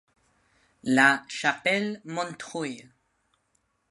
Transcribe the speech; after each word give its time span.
La 0.81 1.21
Chapelle-Montreuil 1.27 2.89